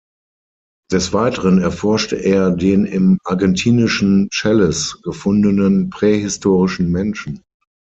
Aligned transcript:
Des 0.91 1.13
Weiteren 1.13 1.59
erforschte 1.61 2.15
er 2.15 2.49
den 2.49 2.85
im 2.85 3.19
argentinischen 3.23 4.29
Chelles 4.31 4.99
gefundenen 5.03 5.91
prähistorischen 5.91 6.89
Menschen. 6.91 7.43